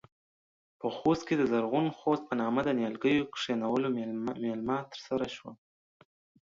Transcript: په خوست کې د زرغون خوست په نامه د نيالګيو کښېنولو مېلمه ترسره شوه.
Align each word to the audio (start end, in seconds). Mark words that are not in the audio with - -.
په 0.79 0.87
خوست 0.95 1.23
کې 1.27 1.35
د 1.37 1.43
زرغون 1.51 1.85
خوست 1.99 2.23
په 2.29 2.33
نامه 2.41 2.61
د 2.65 2.69
نيالګيو 2.79 3.29
کښېنولو 3.33 3.87
مېلمه 4.67 4.77
ترسره 4.91 5.27
شوه. 5.35 5.51